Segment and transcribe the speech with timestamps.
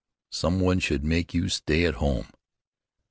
[0.31, 2.25] Some one should make you stay at home."